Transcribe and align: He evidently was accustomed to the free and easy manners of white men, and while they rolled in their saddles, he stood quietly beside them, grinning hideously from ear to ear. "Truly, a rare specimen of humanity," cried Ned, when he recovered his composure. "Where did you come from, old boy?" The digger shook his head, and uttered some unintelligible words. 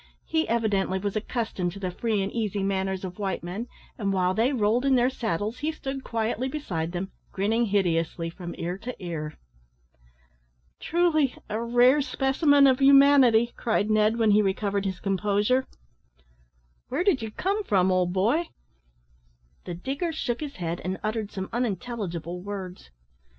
He 0.25 0.49
evidently 0.49 0.97
was 0.97 1.15
accustomed 1.15 1.73
to 1.73 1.79
the 1.79 1.91
free 1.91 2.23
and 2.23 2.31
easy 2.31 2.63
manners 2.63 3.03
of 3.05 3.19
white 3.19 3.43
men, 3.43 3.67
and 3.99 4.11
while 4.11 4.33
they 4.33 4.51
rolled 4.51 4.83
in 4.83 4.95
their 4.95 5.11
saddles, 5.11 5.59
he 5.59 5.71
stood 5.71 6.03
quietly 6.03 6.47
beside 6.47 6.91
them, 6.91 7.11
grinning 7.31 7.67
hideously 7.67 8.31
from 8.31 8.55
ear 8.57 8.79
to 8.79 8.95
ear. 8.97 9.37
"Truly, 10.79 11.35
a 11.47 11.61
rare 11.61 12.01
specimen 12.01 12.65
of 12.65 12.79
humanity," 12.81 13.51
cried 13.55 13.91
Ned, 13.91 14.17
when 14.17 14.31
he 14.31 14.41
recovered 14.41 14.85
his 14.85 14.99
composure. 14.99 15.67
"Where 16.89 17.03
did 17.03 17.21
you 17.21 17.29
come 17.29 17.63
from, 17.63 17.91
old 17.91 18.11
boy?" 18.11 18.49
The 19.65 19.75
digger 19.75 20.11
shook 20.11 20.39
his 20.39 20.55
head, 20.55 20.81
and 20.83 20.99
uttered 21.03 21.29
some 21.31 21.47
unintelligible 21.53 22.41
words. 22.41 22.89